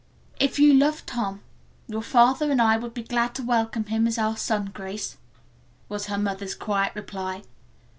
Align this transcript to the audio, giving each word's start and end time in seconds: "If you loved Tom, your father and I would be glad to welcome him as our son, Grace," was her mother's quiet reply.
"If 0.39 0.57
you 0.57 0.73
loved 0.73 1.05
Tom, 1.05 1.41
your 1.85 2.01
father 2.01 2.49
and 2.49 2.59
I 2.59 2.75
would 2.75 2.95
be 2.95 3.03
glad 3.03 3.35
to 3.35 3.43
welcome 3.43 3.85
him 3.85 4.07
as 4.07 4.17
our 4.17 4.35
son, 4.35 4.71
Grace," 4.73 5.17
was 5.89 6.07
her 6.07 6.17
mother's 6.17 6.55
quiet 6.55 6.95
reply. 6.95 7.43